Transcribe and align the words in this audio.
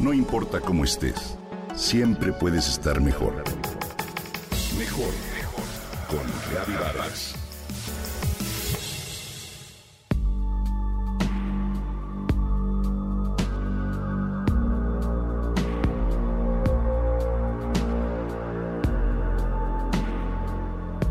No 0.00 0.14
importa 0.14 0.60
cómo 0.60 0.84
estés, 0.84 1.36
siempre 1.74 2.32
puedes 2.32 2.66
estar 2.68 3.02
mejor. 3.02 3.34
Mejor, 4.78 5.12
mejor. 5.34 5.64
Con 6.08 6.26
Reavivadas. 6.50 7.34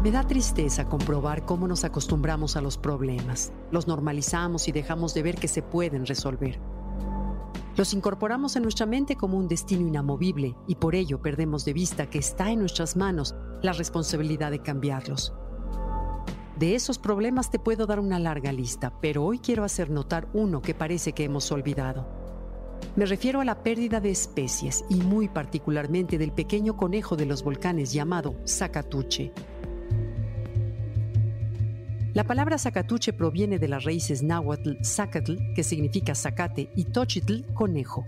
Me 0.01 0.09
da 0.09 0.25
tristeza 0.25 0.85
comprobar 0.85 1.45
cómo 1.45 1.67
nos 1.67 1.83
acostumbramos 1.83 2.55
a 2.55 2.61
los 2.61 2.79
problemas, 2.79 3.53
los 3.69 3.87
normalizamos 3.87 4.67
y 4.67 4.71
dejamos 4.71 5.13
de 5.13 5.21
ver 5.21 5.35
que 5.35 5.47
se 5.47 5.61
pueden 5.61 6.07
resolver. 6.07 6.78
Los 7.79 7.93
incorporamos 7.93 8.57
en 8.57 8.63
nuestra 8.63 8.85
mente 8.85 9.15
como 9.15 9.37
un 9.37 9.47
destino 9.47 9.87
inamovible 9.87 10.53
y 10.67 10.75
por 10.75 10.95
ello 10.95 11.21
perdemos 11.21 11.63
de 11.63 11.71
vista 11.71 12.09
que 12.09 12.19
está 12.19 12.51
en 12.51 12.59
nuestras 12.59 12.97
manos 12.97 13.35
la 13.61 13.71
responsabilidad 13.71 14.51
de 14.51 14.61
cambiarlos. 14.61 15.33
De 16.57 16.75
esos 16.75 16.99
problemas 16.99 17.49
te 17.51 17.57
puedo 17.57 17.87
dar 17.87 18.01
una 18.01 18.19
larga 18.19 18.51
lista, 18.51 18.99
pero 18.99 19.23
hoy 19.23 19.39
quiero 19.39 19.63
hacer 19.63 19.89
notar 19.89 20.27
uno 20.33 20.61
que 20.61 20.75
parece 20.75 21.13
que 21.13 21.23
hemos 21.23 21.53
olvidado. 21.53 22.05
Me 22.97 23.05
refiero 23.05 23.39
a 23.39 23.45
la 23.45 23.63
pérdida 23.63 24.01
de 24.01 24.11
especies 24.11 24.83
y 24.89 24.95
muy 24.95 25.29
particularmente 25.29 26.17
del 26.17 26.33
pequeño 26.33 26.75
conejo 26.75 27.15
de 27.15 27.27
los 27.27 27.43
volcanes 27.43 27.93
llamado 27.93 28.35
Zacatuche. 28.45 29.31
La 32.13 32.23
palabra 32.23 32.57
zacatuche 32.57 33.13
proviene 33.13 33.59
de 33.59 33.67
las 33.67 33.83
raíces 33.83 34.23
náhuatl 34.23 34.83
zacatl, 34.83 35.37
que 35.55 35.63
significa 35.63 36.15
zacate, 36.15 36.71
y 36.75 36.85
tochitl, 36.85 37.45
conejo. 37.53 38.03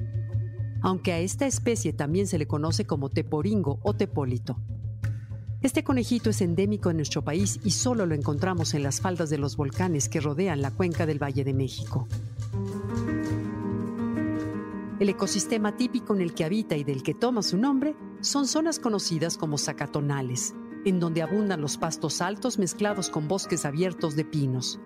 Aunque 0.82 1.12
a 1.12 1.20
esta 1.20 1.46
especie 1.46 1.94
también 1.94 2.26
se 2.26 2.40
le 2.40 2.48
conoce 2.48 2.86
como 2.86 3.10
teporingo 3.10 3.80
o 3.84 3.93
tepólito. 3.93 4.58
Este 5.62 5.84
conejito 5.84 6.32
es 6.32 6.41
endémico 6.41 6.90
en 6.90 6.98
nuestro 6.98 7.24
país 7.24 7.60
y 7.63 7.70
solo 7.70 8.08
lo 8.08 8.16
encontramos 8.16 8.74
en 8.74 8.82
las 8.82 8.99
faldas 8.99 9.30
de 9.30 9.38
los 9.38 9.55
volcanes 9.55 10.10
que 10.10 10.20
rodean 10.20 10.63
la 10.63 10.71
cuenca 10.71 11.05
del 11.05 11.21
Valle 11.21 11.43
de 11.43 11.54
México. 11.54 12.08
El 14.99 15.10
ecosistema 15.10 15.77
típico 15.77 16.15
en 16.15 16.21
el 16.21 16.34
que 16.34 16.46
habita 16.46 16.76
y 16.76 16.84
del 16.84 17.04
que 17.04 17.13
toma 17.13 17.43
su 17.43 17.58
nombre 17.58 17.96
son 18.21 18.48
zonas 18.48 18.80
conocidas 18.80 19.38
como 19.38 19.60
zacatonales, 19.60 20.55
en 20.85 20.99
donde 20.99 21.21
abundan 21.21 21.62
los 21.62 21.77
pastos 21.77 22.21
altos 22.21 22.57
mezclados 22.60 23.10
con 23.10 23.27
bosques 23.27 23.65
abiertos 23.65 24.15
de 24.15 24.26
pinos. 24.26 24.79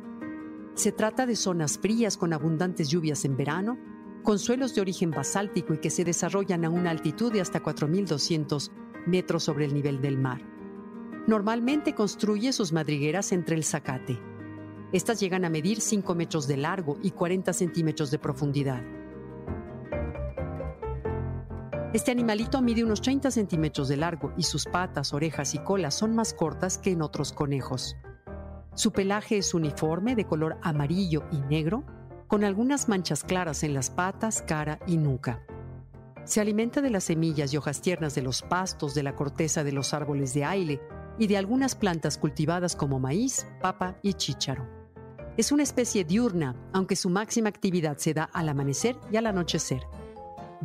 Se 0.74 0.92
trata 0.92 1.26
de 1.26 1.36
zonas 1.36 1.80
frías 1.80 2.18
con 2.18 2.34
abundantes 2.34 2.90
lluvias 2.90 3.24
en 3.26 3.38
verano, 3.38 3.78
con 4.24 4.40
suelos 4.40 4.76
de 4.76 4.82
origen 4.82 5.12
basáltico 5.12 5.74
y 5.74 5.78
que 5.78 5.90
se 5.90 6.04
desarrollan 6.04 6.66
a 6.66 6.70
una 6.70 6.90
altitud 6.90 7.32
de 7.32 7.42
hasta 7.42 7.64
4.200 7.64 8.72
metros 9.06 9.44
sobre 9.44 9.66
el 9.66 9.74
nivel 9.74 10.02
del 10.02 10.18
mar. 10.18 10.42
Normalmente 11.28 11.96
construye 11.96 12.52
sus 12.52 12.74
madrigueras 12.74 13.32
entre 13.32 13.56
el 13.56 13.64
zacate. 13.64 14.20
Estas 14.92 15.20
llegan 15.20 15.46
a 15.46 15.50
medir 15.50 15.82
5 15.82 16.14
metros 16.16 16.48
de 16.48 16.58
largo 16.58 16.98
y 17.02 17.12
40 17.12 17.54
centímetros 17.54 18.12
de 18.12 18.20
profundidad. 18.20 18.84
Este 21.96 22.12
animalito 22.12 22.62
mide 22.62 22.84
unos 22.84 23.00
30 23.00 23.32
centímetros 23.32 23.88
de 23.88 23.96
largo 23.96 24.34
y 24.36 24.44
sus 24.44 24.66
patas, 24.66 25.14
orejas 25.14 25.56
y 25.56 25.60
cola 25.60 25.92
son 25.92 26.14
más 26.14 26.34
cortas 26.34 26.78
que 26.78 26.92
en 26.92 27.02
otros 27.02 27.32
conejos. 27.32 27.96
Su 28.74 28.92
pelaje 28.92 29.38
es 29.38 29.54
uniforme 29.54 30.14
de 30.14 30.26
color 30.26 30.58
amarillo 30.62 31.24
y 31.32 31.38
negro, 31.38 31.86
con 32.28 32.44
algunas 32.44 32.90
manchas 32.90 33.24
claras 33.24 33.64
en 33.64 33.74
las 33.74 33.92
patas, 33.92 34.42
cara 34.42 34.78
y 34.86 34.98
nuca. 34.98 35.42
Se 36.26 36.42
alimenta 36.42 36.82
de 36.82 36.90
las 36.90 37.06
semillas 37.06 37.54
y 37.54 37.58
hojas 37.58 37.80
tiernas 37.80 38.14
de 38.14 38.24
los 38.24 38.42
pastos, 38.42 38.94
de 38.94 39.04
la 39.04 39.16
corteza 39.16 39.64
de 39.64 39.72
los 39.72 39.94
árboles 39.94 40.34
de 40.34 40.44
aile 40.44 40.82
y 41.18 41.28
de 41.28 41.38
algunas 41.38 41.76
plantas 41.76 42.18
cultivadas 42.18 42.76
como 42.76 43.00
maíz, 43.00 43.48
papa 43.62 43.96
y 44.02 44.16
chícharo. 44.16 44.68
Es 45.38 45.54
una 45.54 45.64
especie 45.64 46.04
diurna, 46.04 46.58
aunque 46.74 46.98
su 46.98 47.10
máxima 47.10 47.48
actividad 47.48 47.96
se 47.96 48.14
da 48.14 48.26
al 48.34 48.50
amanecer 48.50 48.98
y 49.14 49.16
al 49.16 49.28
anochecer. 49.28 49.88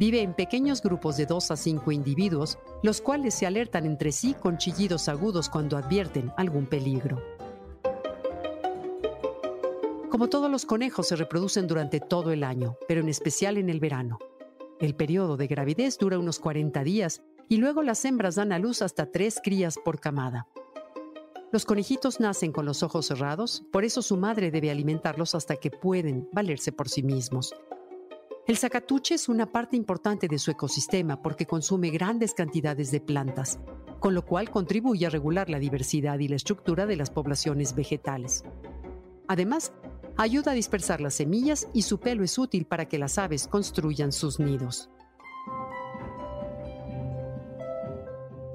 Vive 0.00 0.22
en 0.22 0.32
pequeños 0.32 0.80
grupos 0.80 1.18
de 1.18 1.26
2 1.26 1.50
a 1.50 1.56
5 1.58 1.92
individuos, 1.92 2.58
los 2.82 3.02
cuales 3.02 3.34
se 3.34 3.44
alertan 3.44 3.84
entre 3.84 4.12
sí 4.12 4.32
con 4.32 4.56
chillidos 4.56 5.10
agudos 5.10 5.50
cuando 5.50 5.76
advierten 5.76 6.32
algún 6.38 6.64
peligro. 6.64 7.22
Como 10.08 10.30
todos 10.30 10.50
los 10.50 10.64
conejos 10.64 11.08
se 11.08 11.16
reproducen 11.16 11.66
durante 11.66 12.00
todo 12.00 12.32
el 12.32 12.44
año, 12.44 12.78
pero 12.88 13.02
en 13.02 13.10
especial 13.10 13.58
en 13.58 13.68
el 13.68 13.78
verano. 13.78 14.18
El 14.80 14.94
periodo 14.94 15.36
de 15.36 15.48
gravidez 15.48 15.98
dura 15.98 16.18
unos 16.18 16.38
40 16.38 16.82
días 16.82 17.20
y 17.50 17.58
luego 17.58 17.82
las 17.82 18.02
hembras 18.06 18.36
dan 18.36 18.52
a 18.52 18.58
luz 18.58 18.80
hasta 18.80 19.12
tres 19.12 19.38
crías 19.44 19.76
por 19.84 20.00
camada. 20.00 20.46
Los 21.52 21.66
conejitos 21.66 22.20
nacen 22.20 22.52
con 22.52 22.64
los 22.64 22.82
ojos 22.82 23.04
cerrados, 23.04 23.64
por 23.70 23.84
eso 23.84 24.00
su 24.00 24.16
madre 24.16 24.50
debe 24.50 24.70
alimentarlos 24.70 25.34
hasta 25.34 25.56
que 25.56 25.70
pueden 25.70 26.26
valerse 26.32 26.72
por 26.72 26.88
sí 26.88 27.02
mismos. 27.02 27.54
El 28.50 28.58
zacatuche 28.58 29.14
es 29.14 29.28
una 29.28 29.46
parte 29.46 29.76
importante 29.76 30.26
de 30.26 30.40
su 30.40 30.50
ecosistema 30.50 31.22
porque 31.22 31.46
consume 31.46 31.90
grandes 31.90 32.34
cantidades 32.34 32.90
de 32.90 33.00
plantas, 33.00 33.60
con 34.00 34.12
lo 34.12 34.26
cual 34.26 34.50
contribuye 34.50 35.06
a 35.06 35.10
regular 35.10 35.48
la 35.48 35.60
diversidad 35.60 36.18
y 36.18 36.26
la 36.26 36.34
estructura 36.34 36.84
de 36.84 36.96
las 36.96 37.10
poblaciones 37.10 37.76
vegetales. 37.76 38.42
Además, 39.28 39.72
ayuda 40.16 40.50
a 40.50 40.54
dispersar 40.54 41.00
las 41.00 41.14
semillas 41.14 41.68
y 41.72 41.82
su 41.82 42.00
pelo 42.00 42.24
es 42.24 42.38
útil 42.38 42.64
para 42.66 42.86
que 42.86 42.98
las 42.98 43.18
aves 43.18 43.46
construyan 43.46 44.10
sus 44.10 44.40
nidos. 44.40 44.90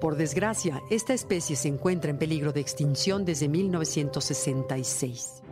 Por 0.02 0.18
desgracia, 0.18 0.82
esta 0.90 1.14
especie 1.14 1.56
se 1.56 1.70
encuentra 1.70 2.12
en 2.12 2.18
peligro 2.18 2.52
de 2.52 2.60
extinción 2.60 3.24
desde 3.24 3.48
1966. 3.48 5.45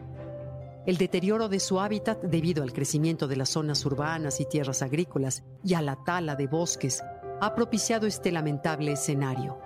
El 0.86 0.98
deterioro 0.98 1.48
de 1.48 1.62
su 1.62 1.80
hábitat 1.80 2.22
debido 2.22 2.62
al 2.62 2.74
crecimiento 2.74 3.30
de 3.30 3.38
las 3.38 3.50
zonas 3.50 3.86
urbanas 3.86 4.42
y 4.42 4.46
tierras 4.46 4.82
agrícolas 4.82 5.44
y 5.64 5.76
a 5.76 5.82
la 5.82 5.96
tala 6.04 6.36
de 6.36 6.48
bosques 6.48 7.02
ha 7.40 7.56
propiciado 7.56 8.06
este 8.06 8.34
lamentable 8.34 8.92
escenario. 8.92 9.58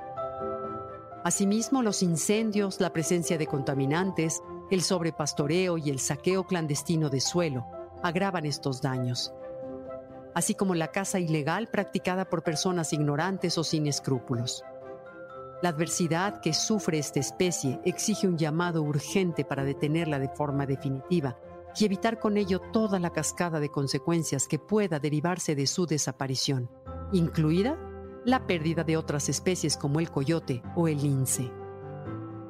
Asimismo, 1.24 1.82
los 1.82 2.04
incendios, 2.04 2.80
la 2.80 2.94
presencia 2.94 3.40
de 3.40 3.48
contaminantes, 3.48 4.44
el 4.70 4.84
sobrepastoreo 4.84 5.80
y 5.80 5.90
el 5.90 6.00
saqueo 6.00 6.46
clandestino 6.46 7.10
de 7.10 7.20
suelo 7.20 7.66
agravan 8.04 8.46
estos 8.46 8.82
daños, 8.84 9.34
así 10.36 10.54
como 10.54 10.76
la 10.76 10.90
caza 10.90 11.20
ilegal 11.20 11.68
practicada 11.68 12.26
por 12.26 12.44
personas 12.44 12.94
ignorantes 12.94 13.58
o 13.58 13.64
sin 13.64 13.88
escrúpulos. 13.88 14.64
La 15.62 15.70
adversidad 15.70 16.40
que 16.40 16.54
sufre 16.54 17.00
esta 17.00 17.20
especie 17.20 17.80
exige 17.84 18.28
un 18.28 18.38
llamado 18.38 18.84
urgente 18.84 19.44
para 19.44 19.64
detenerla 19.64 20.20
de 20.20 20.30
forma 20.30 20.68
definitiva 20.68 21.40
y 21.76 21.86
evitar 21.86 22.20
con 22.20 22.38
ello 22.38 22.60
toda 22.72 23.00
la 23.00 23.12
cascada 23.12 23.60
de 23.60 23.70
consecuencias 23.70 24.48
que 24.48 24.60
pueda 24.60 25.00
derivarse 25.00 25.56
de 25.56 25.66
su 25.66 25.88
desaparición, 25.88 26.70
incluida 27.12 27.78
la 28.24 28.46
pérdida 28.46 28.84
de 28.84 28.98
otras 28.98 29.30
especies 29.30 29.78
como 29.78 30.00
el 30.00 30.12
coyote 30.12 30.62
o 30.76 30.88
el 30.88 31.02
lince. 31.02 31.52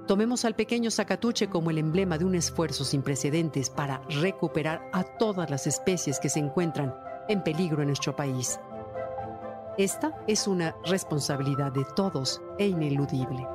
Tomemos 0.06 0.44
al 0.44 0.56
pequeño 0.56 0.92
zacatuche 0.92 1.50
como 1.50 1.70
el 1.70 1.78
emblema 1.78 2.18
de 2.18 2.26
un 2.26 2.36
esfuerzo 2.36 2.84
sin 2.84 3.04
precedentes 3.04 3.70
para 3.70 4.02
recuperar 4.10 4.90
a 4.92 5.04
todas 5.04 5.50
las 5.50 5.68
especies 5.68 6.20
que 6.20 6.30
se 6.30 6.40
encuentran 6.40 6.96
en 7.30 7.44
peligro 7.44 7.82
en 7.82 7.88
nuestro 7.88 8.16
país. 8.16 8.60
Esta 9.78 10.24
es 10.26 10.48
una 10.48 10.76
responsabilidad 10.86 11.72
de 11.72 11.86
todos 11.96 12.42
e 12.58 12.66
ineludible. 12.66 13.48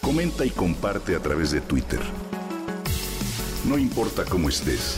Comenta 0.00 0.46
y 0.46 0.50
comparte 0.50 1.14
a 1.14 1.20
través 1.20 1.50
de 1.50 1.60
Twitter. 1.60 2.00
No 3.66 3.76
importa 3.76 4.24
cómo 4.24 4.48
estés, 4.48 4.96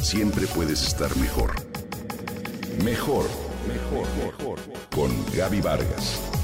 siempre 0.00 0.46
puedes 0.46 0.86
estar 0.86 1.16
mejor. 1.16 1.56
Mejor, 2.84 3.24
mejor, 3.66 4.06
mejor. 4.24 4.60
Con 4.94 5.10
Gaby 5.34 5.60
Vargas. 5.60 6.35